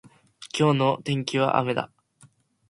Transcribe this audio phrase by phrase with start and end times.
[0.57, 1.91] 今日の天気は雨だ。